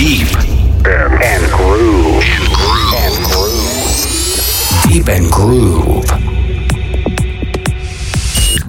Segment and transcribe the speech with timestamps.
[0.00, 0.34] Deep
[0.86, 2.24] and, and groove.
[2.24, 2.94] And groove.
[2.96, 4.82] And groove.
[4.88, 6.29] Deep and groove.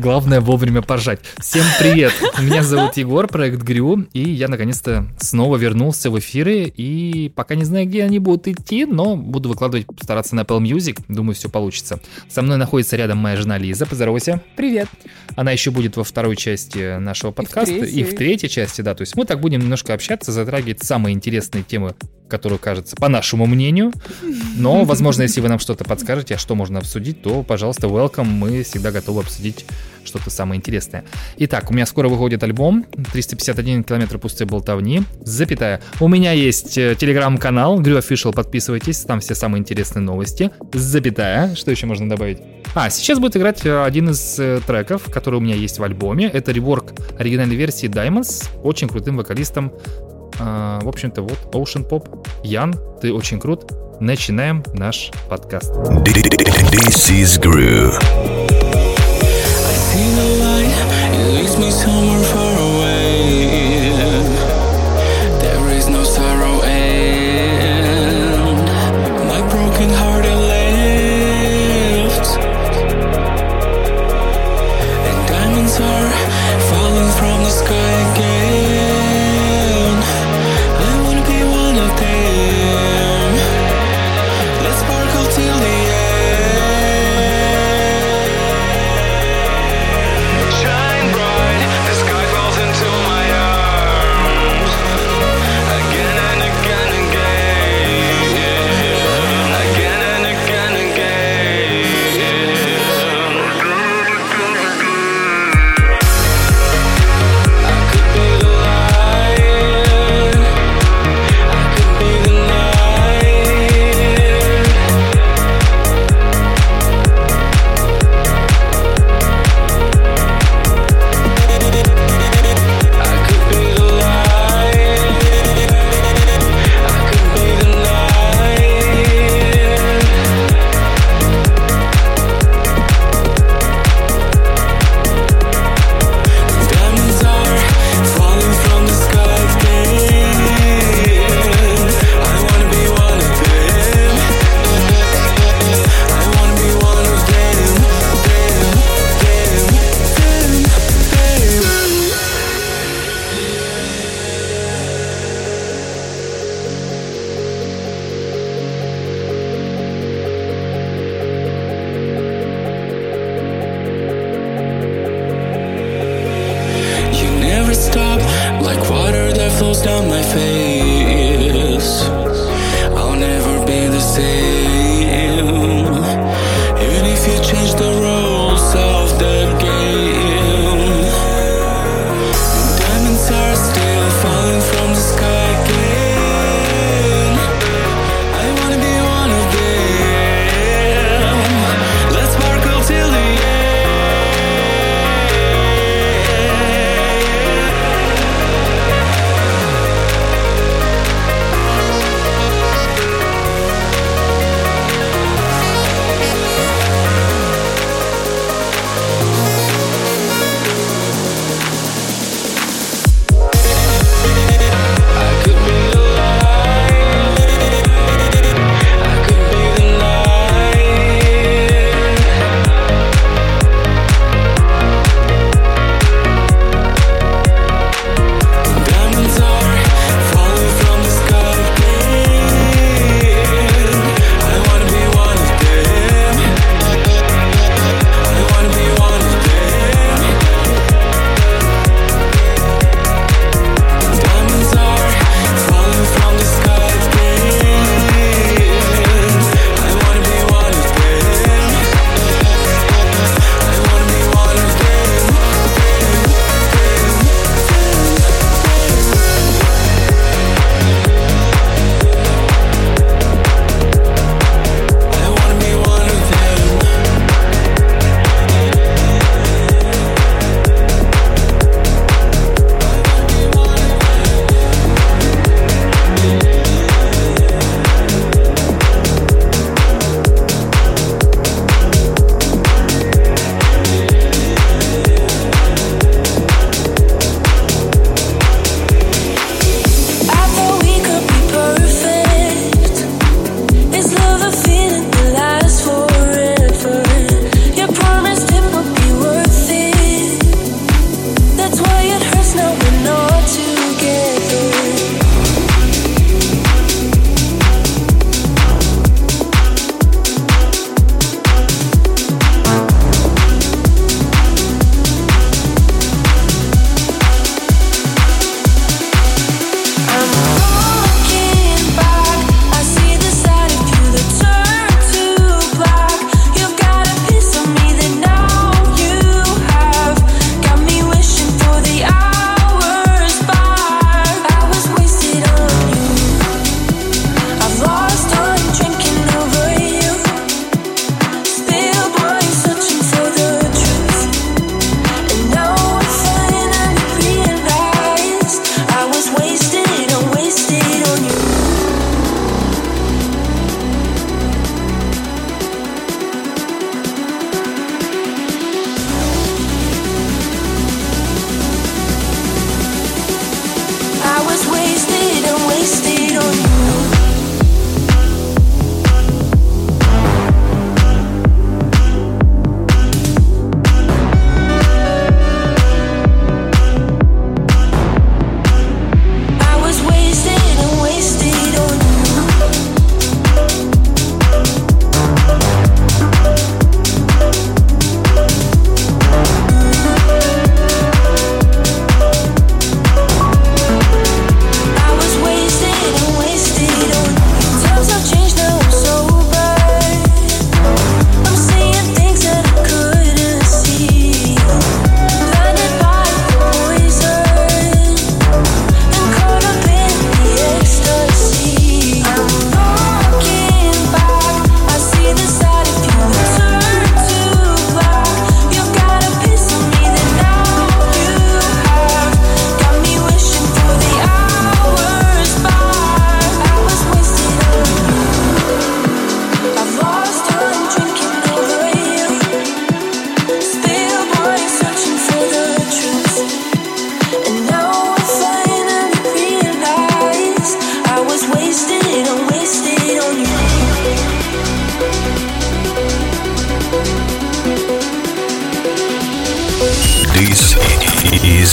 [0.02, 1.20] Главное вовремя поржать.
[1.38, 2.12] Всем привет!
[2.42, 7.66] Меня зовут Егор, проект Грю, и я наконец-то снова вернулся в эфиры, и пока не
[7.66, 12.00] знаю, где они будут идти, но буду выкладывать, стараться на Apple Music, думаю, все получится.
[12.30, 14.42] Со мной находится рядом моя жена Лиза, поздоровайся.
[14.56, 14.88] Привет.
[15.36, 18.96] Она еще будет во второй части нашего подкаста, и в, и в третьей части, да,
[18.96, 21.94] то есть мы так будем немножко общаться, затрагивать самые интересные темы
[22.32, 23.92] которую кажется, по нашему мнению.
[24.56, 28.24] Но, возможно, если вы нам что-то подскажете, а что можно обсудить, то, пожалуйста, welcome.
[28.24, 29.66] Мы всегда готовы обсудить
[30.04, 31.04] что-то самое интересное.
[31.38, 35.82] Итак, у меня скоро выходит альбом 351 километр пустой болтовни, запятая.
[36.00, 41.56] У меня есть э, телеграм-канал Грю Official, подписывайтесь, там все самые интересные новости, запятая.
[41.56, 42.40] Что еще можно добавить?
[42.74, 46.28] А, сейчас будет играть э, один из э, треков, который у меня есть в альбоме.
[46.28, 49.72] Это реворк оригинальной версии Diamonds, очень крутым вокалистом
[50.42, 52.28] а, в общем-то, вот Ocean Pop.
[52.44, 53.72] Ян, ты очень крут.
[54.00, 55.72] Начинаем наш подкаст.
[55.72, 57.98] This is Groove.
[59.64, 60.74] I see the light,
[61.14, 62.51] it leads me somewhere far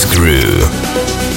[0.06, 1.27] Groove.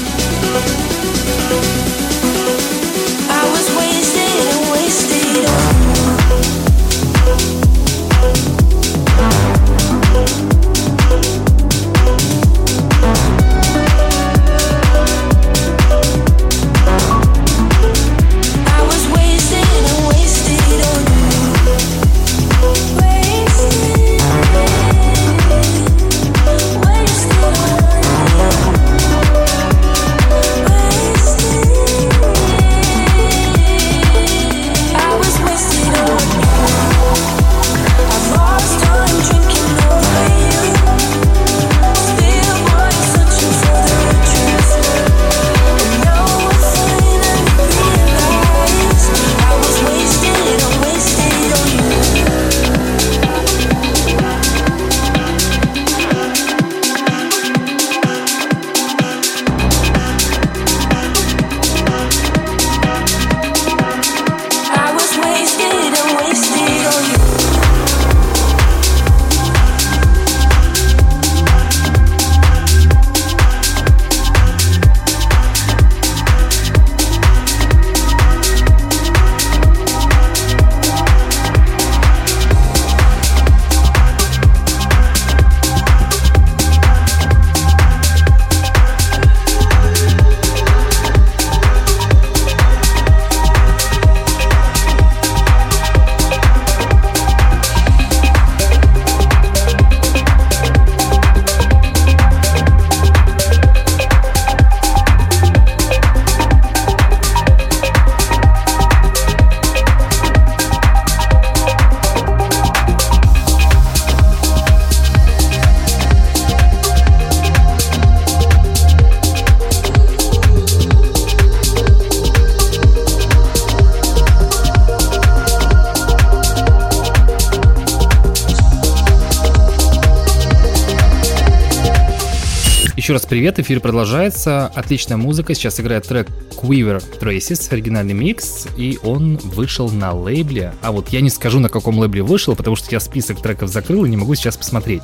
[133.11, 134.67] Еще раз привет, эфир продолжается.
[134.67, 135.53] Отличная музыка.
[135.53, 140.73] Сейчас играет трек Quiver Traces, оригинальный микс, и он вышел на лейбле.
[140.81, 144.05] А вот я не скажу, на каком лейбле вышел, потому что я список треков закрыл
[144.05, 145.01] и не могу сейчас посмотреть.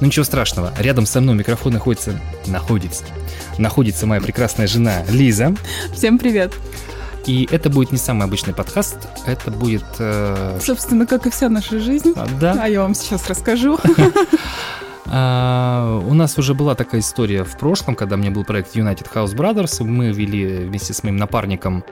[0.00, 0.72] Но ничего страшного.
[0.78, 2.18] Рядом со мной микрофон находится...
[2.46, 3.04] Находится.
[3.58, 5.54] Находится моя прекрасная жена Лиза.
[5.94, 6.54] Всем привет.
[7.26, 9.84] И это будет не самый обычный подкаст, это будет...
[9.98, 10.58] Э...
[10.58, 12.14] Собственно, как и вся наша жизнь.
[12.16, 12.56] А, да.
[12.58, 13.78] А я вам сейчас расскажу.
[15.06, 19.34] А, у нас уже была такая история в прошлом, когда мне был проект United House
[19.34, 19.82] Brothers.
[19.82, 21.84] Мы вели вместе с моим напарником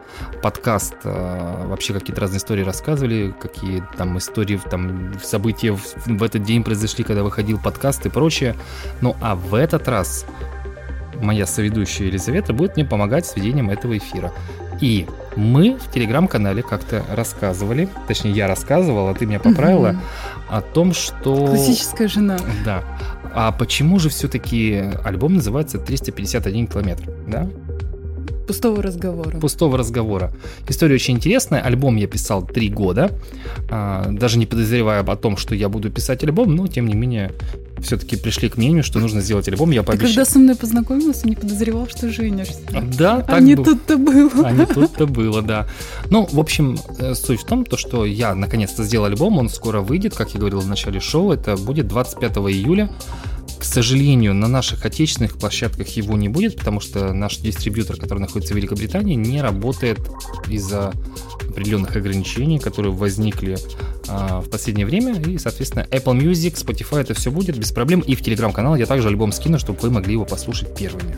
[0.43, 6.45] подкаст, а, вообще какие-то разные истории рассказывали, какие там истории, там события в, в этот
[6.45, 8.55] день произошли, когда выходил подкаст и прочее.
[9.00, 10.25] Ну а в этот раз
[11.21, 14.33] моя соведущая Елизавета будет мне помогать с ведением этого эфира.
[14.81, 15.07] И
[15.37, 19.99] мы в телеграм-канале как-то рассказывали, точнее я рассказывал, а ты меня поправила, угу.
[20.49, 21.47] о том, что...
[21.47, 22.39] Классическая жена.
[22.65, 22.83] Да.
[23.35, 27.49] А почему же все-таки альбом называется 351 километр, да?
[28.47, 29.39] Пустого разговора.
[29.39, 30.33] Пустого разговора.
[30.67, 31.61] История очень интересная.
[31.61, 33.13] Альбом я писал три года.
[33.71, 37.31] А, даже не подозревая о том, что я буду писать альбом, но тем не менее
[37.83, 39.71] все-таки пришли к мнению, что нужно сделать альбом.
[39.71, 40.09] Я пообещал.
[40.09, 42.59] Ты когда со мной познакомился, не подозревал, что женишься.
[42.99, 44.47] Да, так А не тут-то было.
[44.47, 45.67] А не тут-то было, да.
[46.11, 49.81] Ну, в общем, э, суть в том, то, что я наконец-то сделал альбом, он скоро
[49.81, 52.91] выйдет, как я говорил в начале шоу, это будет 25 июля.
[53.59, 58.55] К сожалению, на наших отечественных площадках его не будет, потому что наш дистрибьютор, который находится
[58.55, 59.99] в Великобритании, не работает
[60.49, 60.93] из-за
[61.47, 63.59] определенных ограничений, которые возникли
[64.00, 64.00] а,
[64.43, 65.21] в последнее время.
[65.21, 68.00] И, соответственно, Apple Music, Spotify, это все будет без проблем.
[68.00, 71.17] И в телеграм-канал я также альбом скину, чтобы вы могли его послушать первыми.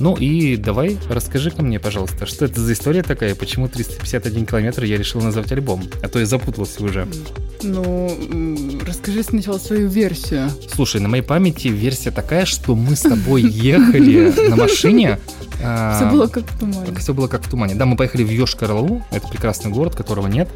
[0.00, 4.84] Ну и давай, расскажи ко мне, пожалуйста, что это за история такая, почему 351 километр
[4.84, 7.06] я решил назвать альбом, а то я запутался уже.
[7.62, 8.10] Ну,
[8.86, 10.48] расскажи сначала свою версию.
[10.72, 15.18] Слушай, на моей памяти версия такая, что мы с тобой ехали на машине.
[15.62, 16.96] А, все было как в тумане.
[16.98, 17.74] Все было как в тумане.
[17.74, 20.48] Да, мы поехали в Йошкар-Олу, это прекрасный город, которого нет.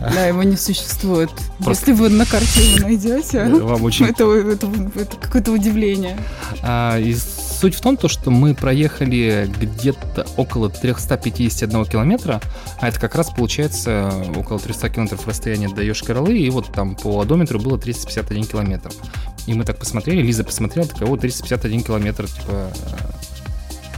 [0.00, 1.30] Да, его не существует.
[1.64, 1.90] Просто...
[1.90, 4.06] Если вы на карте его найдете, вам очень...
[4.06, 6.18] это, это, это какое-то удивление.
[6.62, 12.42] А, из Суть в том, то, что мы проехали где-то около 351 километра,
[12.78, 17.18] а это как раз получается около 300 километров расстояния до Йошкар-Олы, и вот там по
[17.18, 18.90] одометру было 351 километр.
[19.46, 22.70] И мы так посмотрели, Лиза посмотрела, такая, вот 351 километр, типа, э,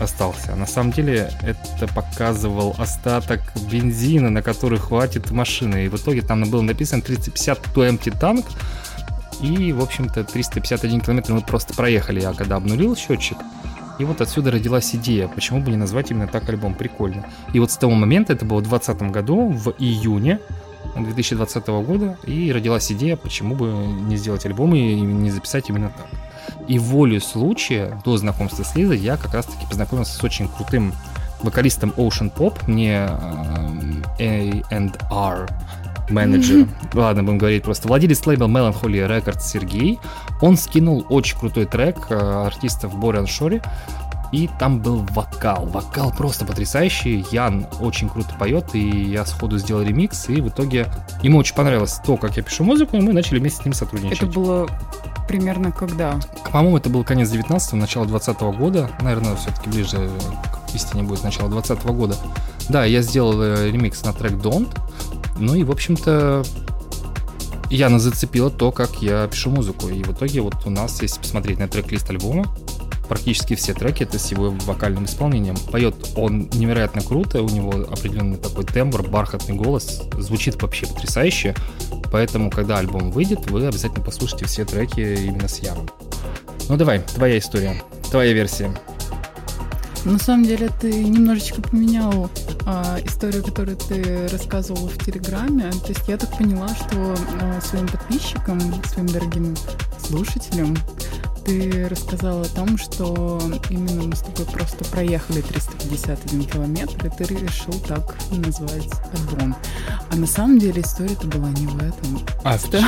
[0.01, 0.55] остался.
[0.55, 3.41] На самом деле это показывал остаток
[3.71, 5.87] бензина, на который хватит машины.
[5.87, 8.45] И в итоге там было написано 350 to empty tank,
[9.41, 13.39] и, в общем-то, 351 километр мы просто проехали, я когда обнулил счетчик.
[13.99, 17.25] И вот отсюда родилась идея, почему бы не назвать именно так альбом, прикольно.
[17.53, 20.39] И вот с того момента, это было в 2020 году, в июне
[20.97, 26.07] 2020 года, и родилась идея, почему бы не сделать альбом и не записать именно так.
[26.67, 30.93] И волю случая, до знакомства с Лизой, я как раз-таки познакомился с очень крутым
[31.43, 33.09] вокалистом Ocean Pop, мне
[34.19, 35.49] э, A&R
[36.11, 36.69] менеджер, mm-hmm.
[36.95, 39.99] ладно, будем говорить просто, владелец лейбла Melancholy Records Сергей,
[40.41, 43.63] он скинул очень крутой трек э, артистов Бориан Шори,
[44.33, 45.67] и там был вокал.
[45.67, 47.25] Вокал просто потрясающий.
[47.31, 50.87] Ян очень круто поет, и я сходу сделал ремикс, и в итоге
[51.23, 54.19] ему очень понравилось то, как я пишу музыку, и мы начали вместе с ним сотрудничать.
[54.19, 54.69] Это было
[55.29, 56.19] примерно когда?
[56.51, 58.91] По-моему, это был конец 19-го, начало 20 -го года.
[59.03, 60.11] Наверное, все-таки ближе
[60.71, 62.17] к истине будет начало 20 -го года.
[62.69, 64.69] Да, я сделал э, ремикс на трек Don't.
[65.39, 66.43] Ну и, в общем-то,
[67.71, 69.89] Яна зацепила то, как я пишу музыку.
[69.89, 72.47] И в итоге вот у нас, если посмотреть на трек-лист альбома,
[73.09, 75.57] практически все треки это с его вокальным исполнением.
[75.71, 81.55] Поет он невероятно круто, у него определенный такой тембр, бархатный голос, звучит вообще потрясающе.
[82.13, 85.89] Поэтому, когда альбом выйдет, вы обязательно послушайте все треки именно с Яном.
[86.69, 88.71] Ну давай, твоя история, твоя версия.
[90.05, 92.31] На самом деле ты немножечко поменял
[92.67, 95.71] а, историю, которую ты рассказывал в Телеграме.
[95.71, 99.57] То есть я так поняла, что а, своим подписчикам, своим дорогим
[99.99, 100.77] слушателям
[101.49, 103.41] ты рассказал о том, что
[103.71, 109.57] именно мы с тобой просто проехали 351 километр, и ты решил так назвать альбом.
[110.11, 112.21] А на самом деле история-то была не в этом.
[112.45, 112.83] А, что?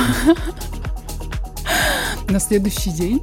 [2.29, 3.19] На следующий день,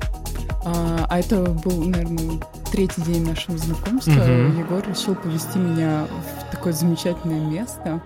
[0.64, 2.40] а, а это был, наверное,
[2.72, 4.58] третий день нашего знакомства угу.
[4.58, 8.02] Егор решил повести меня в такое замечательное место.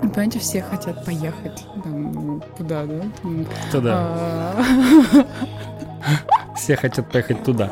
[0.00, 3.04] Понимаете, все хотят поехать там, куда, да?
[3.70, 4.54] Туда.
[6.56, 7.70] Все хотят поехать туда.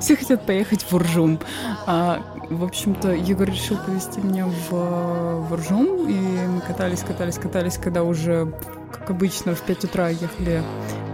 [0.00, 1.38] Все хотят поехать в Уржум.
[1.86, 7.78] А, в общем-то, Егор решил повести меня в, в Уржум, и мы катались, катались, катались,
[7.78, 8.52] когда уже,
[8.92, 10.62] как обычно, в 5 утра ехали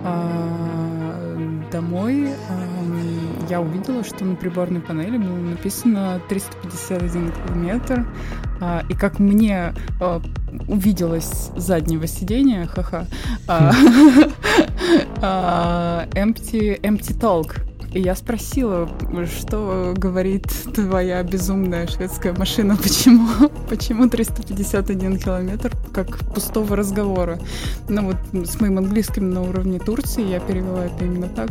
[0.05, 2.31] а, домой.
[2.49, 2.73] А,
[3.53, 8.07] я увидела, что на приборной панели было написано 351 километр.
[8.61, 10.23] А, и как мне а,
[10.69, 13.07] увиделось с заднего сидения, ха-ха,
[13.49, 13.73] а,
[15.23, 17.61] а, empty, empty talk.
[17.93, 18.89] И я спросила,
[19.27, 23.29] что говорит твоя безумная шведская машина, почему,
[23.69, 27.39] почему 351 километр, как пустого разговора.
[27.89, 31.51] Ну вот с моим английским на уровне Турции я перевела это именно так.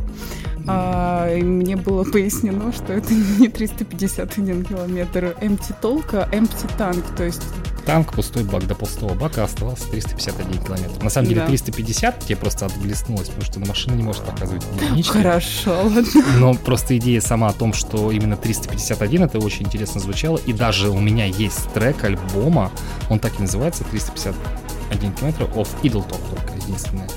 [0.68, 7.24] А, и мне было пояснено, что это не 351 километр empty толка, empty танк, то
[7.24, 7.44] есть
[7.86, 8.68] танк, пустой бак.
[8.68, 11.04] До пустого бака оставался 351 километр.
[11.04, 11.48] На самом деле да.
[11.48, 15.12] 350 тебе просто отблеснулось, потому что на машина не может показывать единички.
[15.12, 16.04] Хорошо, ладно.
[16.38, 20.38] Но просто идея сама о том, что именно 351, это очень интересно звучало.
[20.38, 22.72] И даже у меня есть трек альбома,
[23.10, 27.08] он так и называется, 351 километр of Idle Talk только единственное.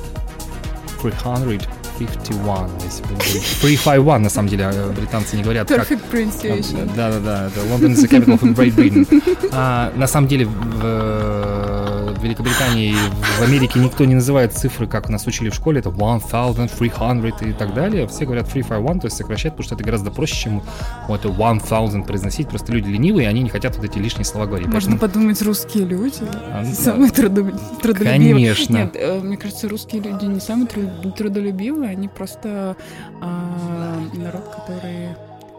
[1.03, 5.71] 300 51, если бы 351, на самом деле, а, британцы не говорят.
[5.71, 6.13] Perfect как...
[6.13, 6.91] pronunciation.
[6.97, 9.49] Да-да-да, это London is the capital of Great Britain.
[9.53, 12.95] А, на самом деле, в в Великобритании,
[13.39, 17.75] в Америке никто не называет цифры, как нас учили в школе, это 1300 и так
[17.75, 18.07] далее.
[18.09, 20.63] Все говорят 351, то есть сокращать, потому что это гораздо проще, чем
[21.09, 22.49] вот это 1000 произносить.
[22.49, 24.69] Просто люди ленивые, они не хотят вот эти лишние слова говорить.
[24.69, 25.13] Можно Поэтому...
[25.13, 27.17] подумать, русские люди а, самые да.
[27.17, 28.13] трудолюбивые.
[28.13, 28.77] Конечно.
[28.77, 32.77] Нет, э, мне кажется, русские люди не самые трудолюбивые, они просто
[33.21, 35.09] а, народ, который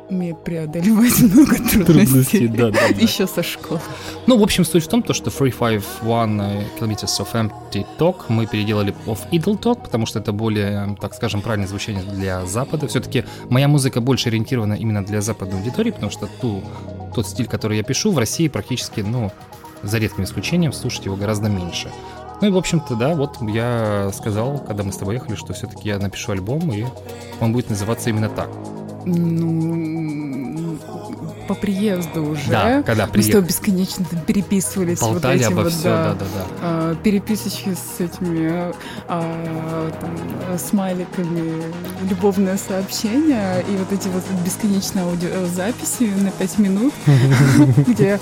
[0.09, 2.47] умеет преодолевать много трудностей.
[2.47, 3.01] да, да, да.
[3.01, 3.79] Еще со школы.
[4.27, 6.41] Ну, в общем, суть в том, то, что 351
[6.79, 11.41] Kilometers of Empty Talk мы переделали of Idle Talk, потому что это более, так скажем,
[11.41, 12.87] правильное звучание для Запада.
[12.87, 16.63] Все-таки моя музыка больше ориентирована именно для западной аудитории, потому что ту,
[17.13, 19.31] тот стиль, который я пишу, в России практически, ну,
[19.83, 21.91] за редким исключением, слушать его гораздо меньше.
[22.41, 25.87] Ну и, в общем-то, да, вот я сказал, когда мы с тобой ехали, что все-таки
[25.87, 26.85] я напишу альбом, и
[27.39, 28.49] он будет называться именно так
[29.05, 30.77] ну,
[31.47, 32.49] по приезду уже.
[32.49, 33.35] Да, когда приехали.
[33.35, 34.99] Мы тобой бесконечно там переписывались.
[34.99, 36.45] Болтали вот обо вот, все, да, да, да.
[36.61, 38.73] А, переписочки с этими
[39.07, 41.63] а, там, смайликами,
[42.09, 46.93] любовное сообщение и вот эти вот бесконечные аудиозаписи на пять минут,
[47.87, 48.19] где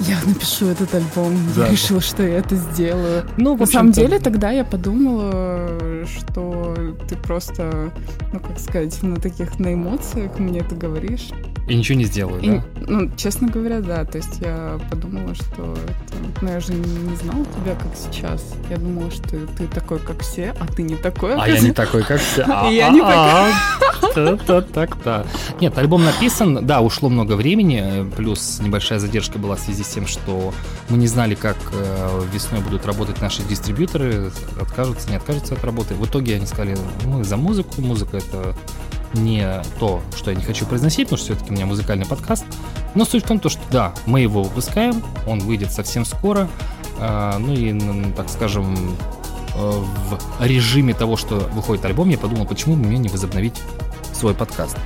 [0.00, 3.24] я напишу этот альбом, я решила, что я это сделаю.
[3.36, 6.74] Ну, на самом деле, тогда я подумала, что
[7.08, 7.92] ты просто,
[8.32, 11.30] ну, как сказать, на таких, на эмоциях мне это говоришь.
[11.66, 12.64] И ничего не сделаю, и, да?
[12.86, 14.04] Ну, честно говоря, да.
[14.04, 16.42] То есть я подумала, что это...
[16.42, 18.54] Ну, я же не знала тебя, как сейчас.
[18.68, 21.34] Я думала, что ты такой, как все, а ты не такой.
[21.34, 22.44] А я не такой, как все.
[22.46, 23.52] А я не такой.
[24.74, 25.26] Так-так.
[25.60, 30.06] Нет, альбом написан, да, ушло много времени, плюс небольшая задержка была в связи с тем,
[30.06, 30.52] что
[30.88, 35.94] мы не знали, как э, весной будут работать наши дистрибьюторы, откажутся, не откажутся от работы.
[35.94, 38.56] В итоге они сказали, мы за музыку, музыка это
[39.14, 42.44] не то, что я не хочу произносить, потому что все-таки у меня музыкальный подкаст.
[42.94, 46.48] Но суть в том, что да, мы его выпускаем, он выйдет совсем скоро.
[46.98, 48.96] Э, ну и, так скажем,
[49.54, 53.60] э, в режиме того, что выходит альбом, я подумал, почему бы мне не возобновить
[54.12, 54.76] свой подкаст.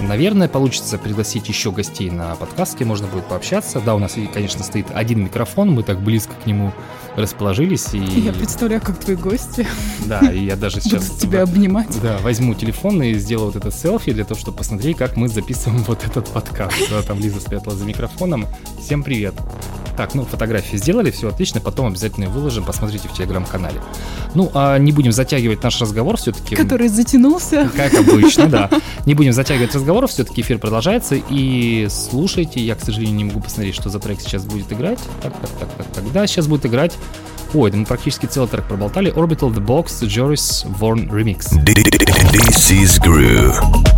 [0.00, 3.80] Наверное, получится пригласить еще гостей на подкаст, где можно будет пообщаться.
[3.80, 6.72] Да, у нас, конечно, стоит один микрофон, мы так близко к нему
[7.16, 7.92] расположились.
[7.92, 7.98] И...
[7.98, 9.66] Я представляю, как твои гости.
[10.06, 11.08] Да, и я даже сейчас...
[11.08, 12.00] Буду тебя обнимать.
[12.02, 15.82] Да, возьму телефон и сделаю вот это селфи для того, чтобы посмотреть, как мы записываем
[15.84, 16.76] вот этот подкаст.
[16.90, 18.46] Да, там Лиза спрятала за микрофоном.
[18.80, 19.34] Всем привет.
[19.96, 23.82] Так, ну, фотографии сделали, все отлично, потом обязательно выложим, посмотрите в телеграм-канале.
[24.34, 26.56] Ну, а не будем затягивать наш разговор все-таки.
[26.56, 27.70] Который затянулся.
[27.76, 28.70] Как обычно, да.
[29.04, 33.74] Не будем затягивать разговор, все-таки эфир продолжается, и слушайте, я, к сожалению, не могу посмотреть,
[33.74, 35.00] что за трек сейчас будет играть.
[35.22, 36.96] Так, так, так, так, так, да, сейчас будет играть
[37.53, 39.13] Ой, это мы практически целый трек проболтали.
[39.13, 41.51] Orbital The Box, Joris Vorn Remix.
[41.63, 43.88] This is Groove.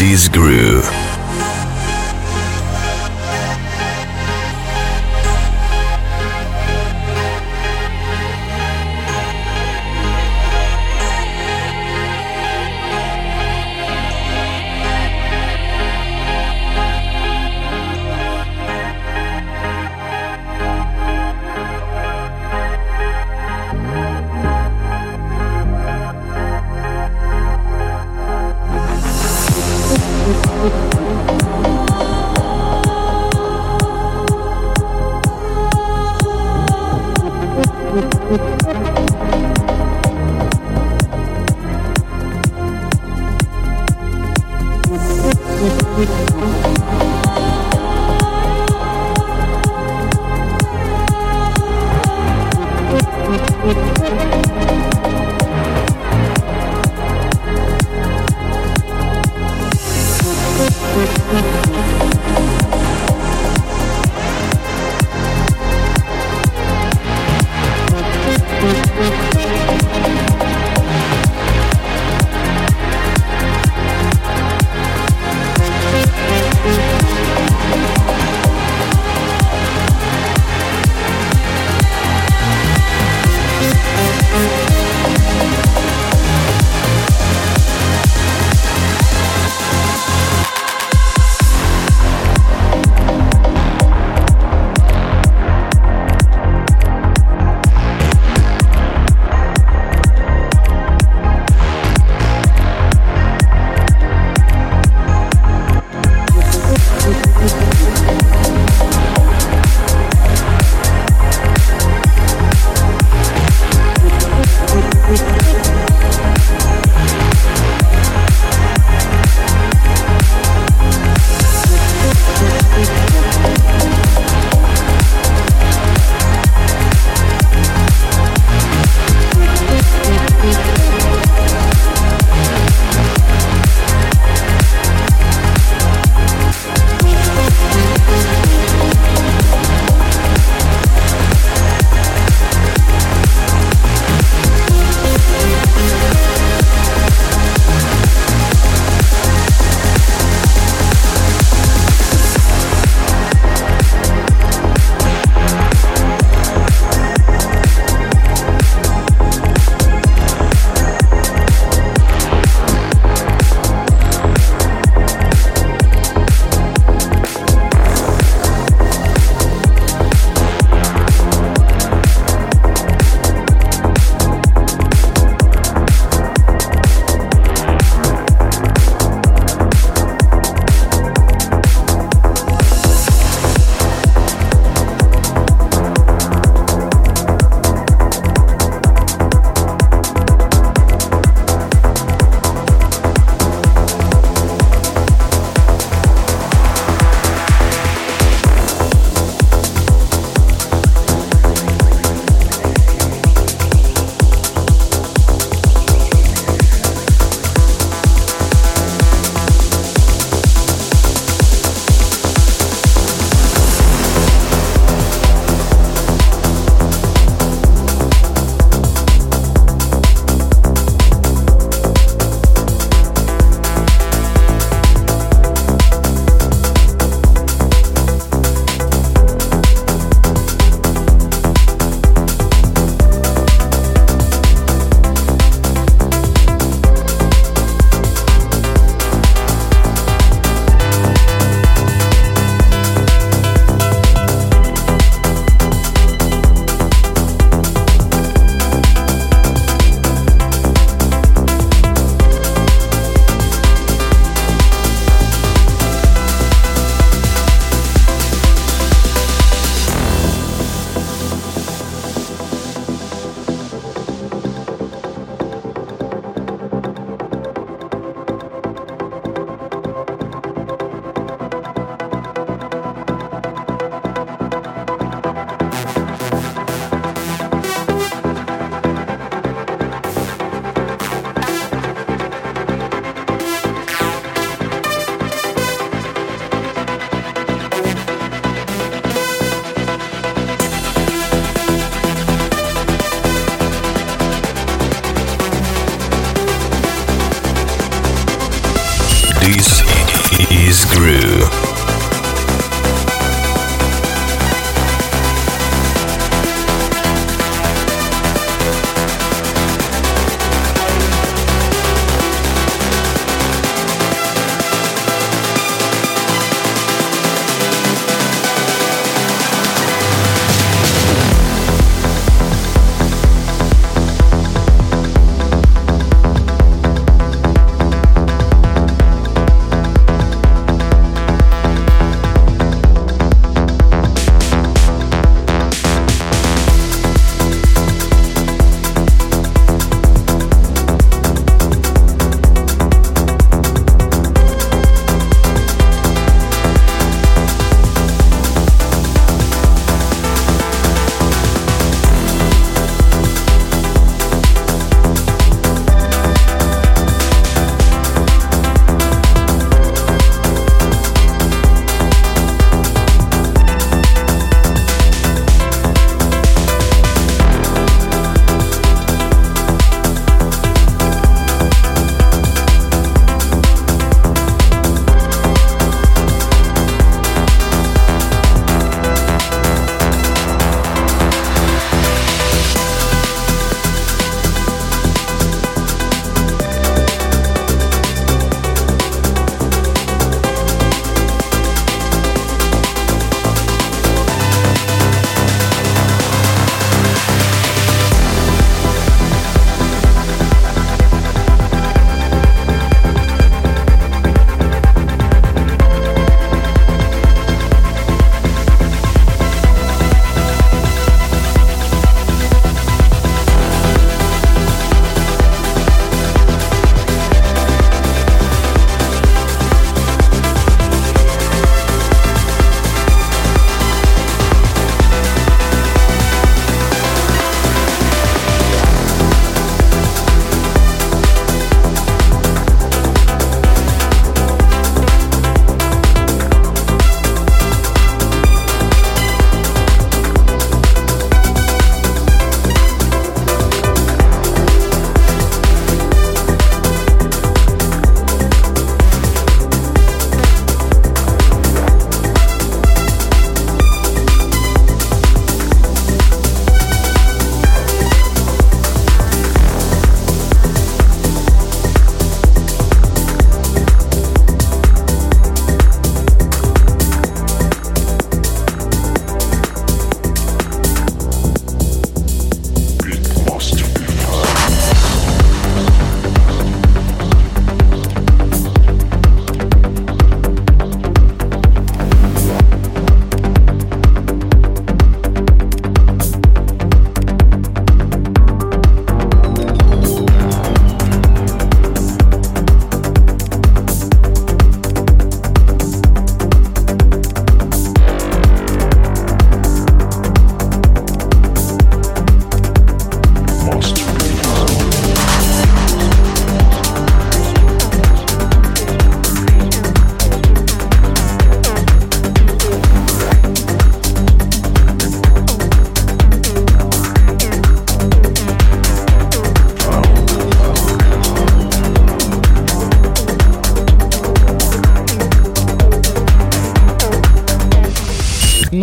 [0.00, 0.69] Seas Groove.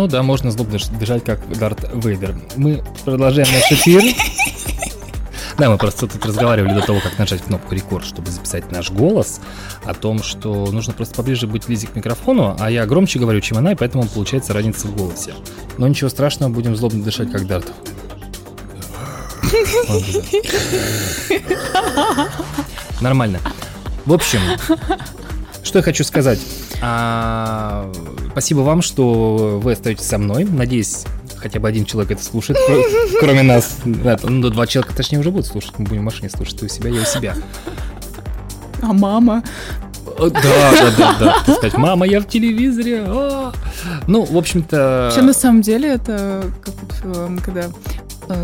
[0.08, 2.34] Да, можно злобно дышать, как Дарт Вейдер.
[2.56, 4.02] Мы продолжаем наш эфир.
[5.58, 9.40] Да, мы просто тут разговаривали до того, как нажать кнопку рекорд, чтобы записать наш голос,
[9.84, 13.58] о том, что нужно просто поближе быть Лизе к микрофону, а я громче говорю, чем
[13.58, 15.34] она, и поэтому получается разница в голосе.
[15.76, 17.66] Но ничего страшного, будем злобно дышать, как Дарт.
[23.00, 23.40] Нормально.
[24.06, 24.40] В общем,
[25.64, 26.38] что я хочу сказать.
[28.38, 30.44] Спасибо вам, что вы остаетесь со мной.
[30.44, 31.06] Надеюсь,
[31.38, 32.56] хотя бы один человек это слушает,
[33.18, 33.78] кроме нас.
[33.84, 35.72] Ну, два человека, точнее, уже будут слушать.
[35.76, 36.60] Мы будем в машине слушать.
[36.60, 37.34] Ты у себя, я у себя.
[38.80, 39.42] А мама?
[40.18, 41.36] Да, да, да, да.
[41.46, 43.02] Так сказать, мама, я в телевизоре.
[43.08, 43.52] А!
[44.06, 45.06] Ну, в общем-то...
[45.06, 47.70] Вообще, на самом деле, это как эм, когда э,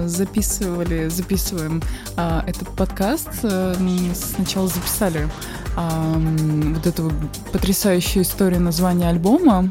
[0.07, 1.83] записывали, записываем
[2.17, 3.75] а, этот подкаст, э,
[4.15, 5.29] сначала записали
[5.77, 6.15] а,
[6.75, 7.13] вот эту
[7.53, 9.71] потрясающую историю названия альбома,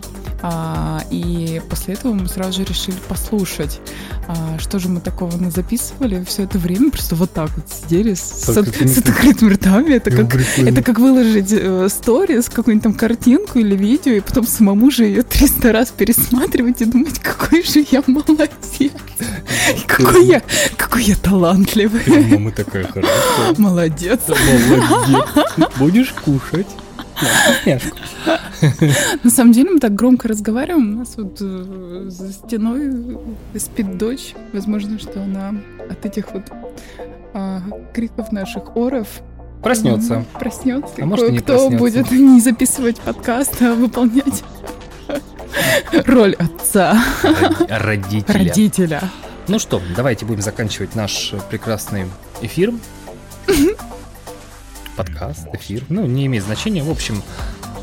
[1.10, 3.80] и после этого мы сразу же решили послушать,
[4.28, 8.22] а, что же мы такого записывали все это время, просто вот так вот сидели с,
[8.22, 9.94] с, с открытыми ртами.
[9.94, 14.91] Это как, это как выложить э, сторис, какую-нибудь там картинку или видео, и потом самому
[14.91, 18.50] же ее 300 раз пересматривать и думать, какой же я молодец.
[19.88, 20.41] Какой я,
[20.78, 22.02] какой я талантливый.
[22.32, 23.56] Мама такая хорошая.
[23.58, 24.20] Молодец.
[24.28, 25.70] Молодец.
[25.78, 26.68] Будешь кушать.
[29.24, 30.95] На самом деле мы так громко разговариваем.
[30.95, 33.17] У нас вот э, за стеной
[33.57, 34.34] спит дочь.
[34.53, 35.53] Возможно, что она
[35.89, 36.43] от этих вот
[37.34, 37.61] а,
[37.93, 39.07] криков наших оров
[39.61, 40.26] проснется.
[40.39, 40.93] Проснется.
[40.99, 41.78] А может, не Кто проснется.
[41.78, 44.43] будет не записывать подкаст, а выполнять
[46.05, 47.01] роль отца.
[47.69, 48.34] Родителя.
[48.34, 49.01] Родителя.
[49.47, 52.05] Ну что, давайте будем заканчивать наш прекрасный
[52.41, 52.74] эфир
[54.96, 56.84] подкаст, эфир, ну, не имеет значения.
[56.84, 57.22] В общем,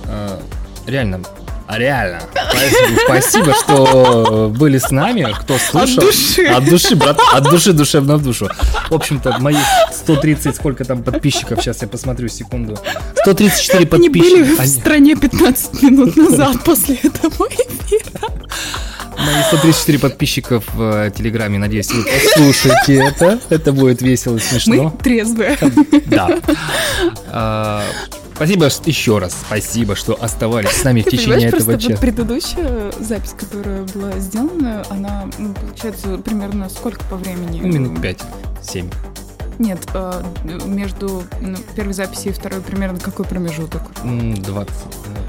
[0.06, 0.40] э,
[0.86, 1.20] реально,
[1.66, 5.98] а реально, спасибо, спасибо, что были с нами, кто слушал.
[5.98, 6.44] От души.
[6.46, 8.48] От души, брат, от души, душевно в душу.
[8.88, 9.56] В общем-то, мои
[9.92, 12.76] 130, сколько там подписчиков, сейчас я посмотрю, секунду.
[13.22, 14.34] 134 подписчика.
[14.34, 18.28] Они были в стране 15 минут назад после этого эфира.
[19.24, 23.40] Мои 134 подписчиков в э, Телеграме, надеюсь, вы послушаете это.
[23.50, 24.84] Это будет весело и смешно.
[24.84, 25.58] Мы трезвые.
[26.06, 26.38] Да.
[27.26, 27.84] А,
[28.34, 29.36] спасибо еще раз.
[29.46, 32.00] Спасибо, что оставались с нами в течение этого просто вот часа.
[32.00, 37.60] предыдущая запись, которая была сделана, она, ну, получается, примерно сколько по времени?
[37.62, 38.92] Ну, минут 5-7.
[39.60, 40.22] Нет, э,
[40.64, 43.82] между ну, первой записью и второй примерно какой промежуток?
[44.02, 44.74] 20,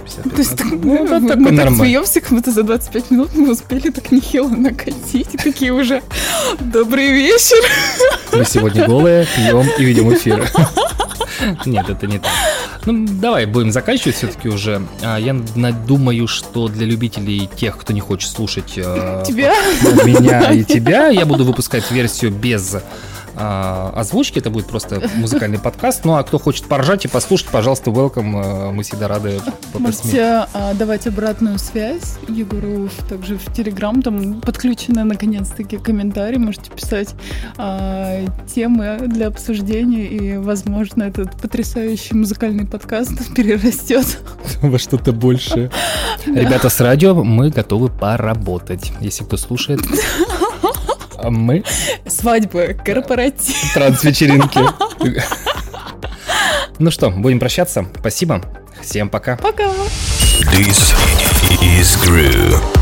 [0.05, 0.23] 50.
[0.23, 3.35] То есть так, Ну, да, мы, такой мы так смеемся, как будто за 25 минут
[3.35, 5.27] мы успели так нехило накатить.
[5.43, 6.01] Такие уже
[6.61, 7.57] «Добрый вечер!»
[8.31, 10.49] Мы сегодня голые, пьем и ведем эфир.
[11.65, 12.31] Нет, это не так.
[12.85, 14.81] Ну, давай будем заканчивать все-таки уже.
[15.03, 19.53] А, Я думаю, что для любителей тех, кто не хочет слушать э, Тебя?
[19.81, 22.77] ну, меня и тебя, я буду выпускать версию без
[23.41, 24.37] а, озвучки.
[24.39, 26.05] Это будет просто музыкальный подкаст.
[26.05, 28.69] Ну, а кто хочет поржать и послушать, пожалуйста, welcome.
[28.69, 29.41] э, Мы всегда рады.
[29.73, 36.69] Можете а, давать обратную связь Егору в- также в Телеграм, там подключены наконец-таки комментарии, можете
[36.71, 37.15] писать
[37.57, 38.19] а,
[38.53, 44.05] темы для обсуждения, и, возможно, этот потрясающий музыкальный подкаст перерастет.
[44.61, 45.71] во что-то большее.
[46.25, 48.91] Ребята с радио, мы готовы поработать.
[49.01, 49.81] Если кто слушает,
[51.23, 51.63] а мы
[52.07, 53.73] Свадьбы, корпоратив.
[53.73, 54.59] трансвечеринки.
[56.79, 57.85] Ну что, будем прощаться.
[57.99, 58.41] Спасибо.
[58.81, 59.37] Всем пока.
[59.37, 59.65] Пока!
[60.51, 60.95] This
[61.61, 62.80] is Groove.